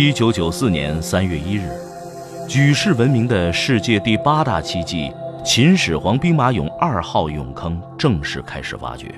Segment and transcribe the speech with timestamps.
[0.00, 1.68] 一九九四年三月一日，
[2.48, 5.12] 举世闻名的世界第八大奇迹——
[5.44, 9.12] 秦始皇兵马俑二号俑坑正式开始挖掘。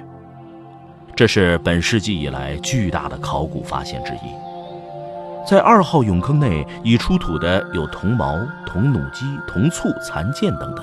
[1.14, 4.32] 这是本世纪以来巨大的考古发现之一。
[5.46, 10.82] 在二号俑坑内，已出土的有铜矛、铜弩机、铜簇、残剑等等，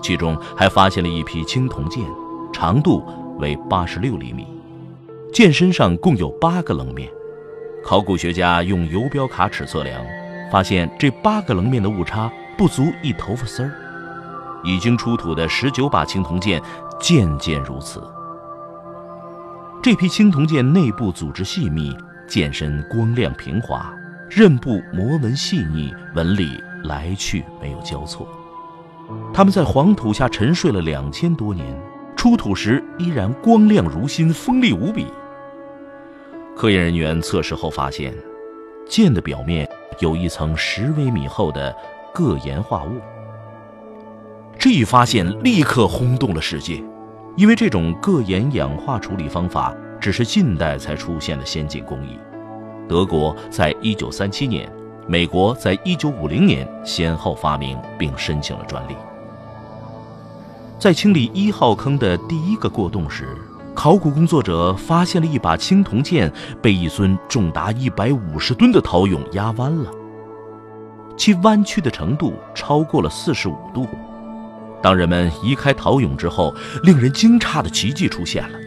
[0.00, 2.04] 其中还发现了一批青铜剑，
[2.52, 3.02] 长度
[3.40, 4.46] 为八十六厘米，
[5.34, 7.10] 剑身上共有八个棱面。
[7.84, 10.04] 考古学家用游标卡尺测量，
[10.50, 13.72] 发现这八个棱面的误差不足一头发丝儿。
[14.62, 16.60] 已经出土的十九把青铜剑，
[17.00, 18.02] 件件如此。
[19.82, 21.96] 这批青铜剑内部组织细密。
[22.28, 23.92] 剑身光亮平滑，
[24.28, 28.28] 刃部磨纹细腻，纹理来去没有交错。
[29.34, 31.76] 它们在黄土下沉睡了两千多年，
[32.14, 35.06] 出土时依然光亮如新，锋利无比。
[36.60, 38.14] 科研人员测试后发现，
[38.86, 39.66] 剑的表面
[39.98, 41.74] 有一层十微米厚的
[42.12, 43.00] 铬盐化物。
[44.58, 46.84] 这一发现立刻轰动了世界，
[47.34, 49.74] 因为这种铬盐氧化处理方法。
[49.98, 52.18] 只是近代才出现的先进工艺，
[52.86, 54.70] 德国在一九三七年，
[55.06, 58.94] 美国在一九五零年先后发明并申请了专利。
[60.78, 63.34] 在清理一号坑的第一个过洞时，
[63.74, 69.90] 考古工作者发现了一把青铜剑被一尊重达一百五十吨的陶俑压弯了，
[71.16, 73.86] 其弯曲的程度超过了四十五度。
[74.82, 78.58] 当人们移开陶俑之后，令人惊诧的奇迹出现了。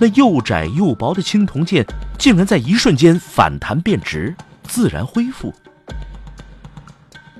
[0.00, 1.84] 那又窄又薄的青铜剑，
[2.18, 5.52] 竟然在一瞬间反弹变直，自然恢复。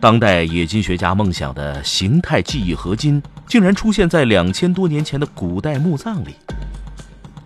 [0.01, 6.36] 当代冶金学家梦想的形态记忆合金，竟然出现在两千多年前的古代墓葬里。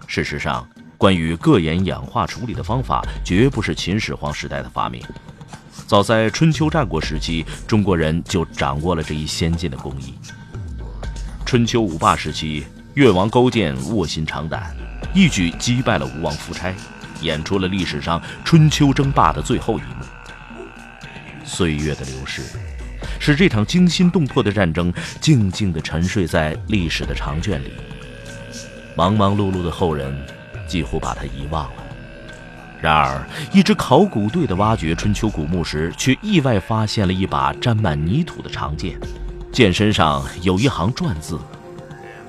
[0.09, 5.00] 事实上，关于铬盐氧化处理的方法，绝不是秦始皇时代的发明。
[5.87, 10.15] 早在春秋战国时期，中国人就掌握了这一先进的工艺。
[11.47, 14.75] 春秋五霸时期，越王勾践卧薪尝胆。
[15.15, 16.75] 一举击败了吴王夫差，
[17.21, 20.04] 演出了历史上春秋争霸的最后一幕。
[21.44, 22.43] 岁月的流逝，
[23.19, 27.73] 使这场惊心动魄的战争静静地沉睡在历史的长卷里。
[28.95, 30.15] 忙忙碌碌的后人
[30.67, 31.83] 几乎把它遗忘了。
[32.81, 38.99] 然而，一支考古队的挖掘春秋古墓时，却意外发现了一把沾满泥土的长剑，
[39.53, 41.39] 剑身上有一行篆字：“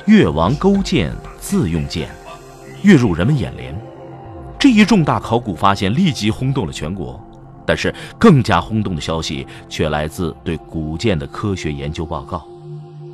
[0.05, 2.07] 越王勾践自用剑。”
[2.83, 3.73] 跃入人们眼帘，
[4.59, 7.19] 这一重大考古发现立即轰动了全国。
[7.65, 12.45] 但是，更加轰动的消息却来自对古剑的科学研究报告。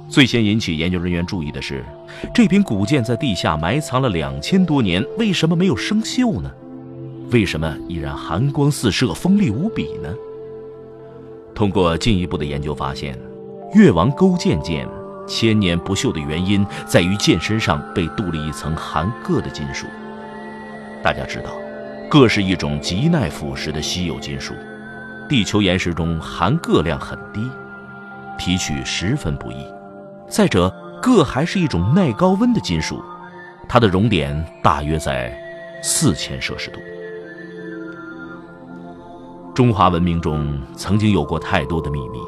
[0.10, 1.84] 最先引起研究人员注意的是，
[2.34, 6.52] 这柄古剑在地下埋藏了两千多年，为什么没有生锈呢？
[7.32, 10.10] 为什么依然寒光四射、锋利无比呢？
[11.54, 13.16] 通过进一步的研究发现，
[13.74, 14.88] 越王勾践剑。
[15.28, 19.86] 千年不锈的原因在于剑身上被镀了一层含铬的金属。
[21.04, 21.52] 大家知道，
[22.10, 24.56] 铬是一种极耐腐蚀的稀有金属，
[25.30, 27.48] 地球岩石中含铬量很低，
[28.36, 29.64] 提取十分不易。
[30.28, 33.00] 再者，铬还是一种耐高温的金属，
[33.68, 35.32] 它的熔点大约在
[35.84, 36.80] 四千摄氏度。
[39.54, 42.20] 中华文明中曾经有过太多的秘密。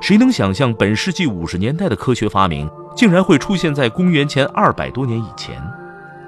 [0.00, 5.62] 谁能想象本世纪五十年代的科学发明竟然会出现在公元前二百多年以前？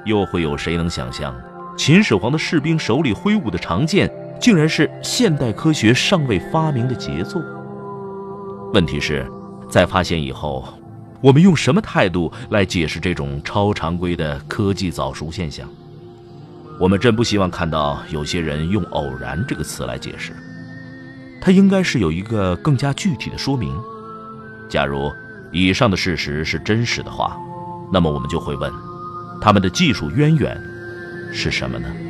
[0.05, 1.35] 又会有谁能想象
[1.83, 7.43] 秦始皇的士兵手里挥舞的长剑竟然是现代科学尚未发明的杰作？
[8.75, 9.27] 问题是，
[9.67, 10.63] 在发现以后，
[11.23, 15.67] 我们用什么态度来解释这种超常规的科技早熟现象？
[16.79, 20.35] 我们真不希望看到有些人用“偶然”这个词来解释。
[21.41, 23.75] 它应该是有一个更加具体的说明。
[24.69, 25.11] 假如
[25.51, 27.39] 以上的事实是真实的话，
[27.91, 28.71] 那么我们就会问：
[29.41, 30.63] 他们的技术渊源
[31.33, 32.10] 是什么呢？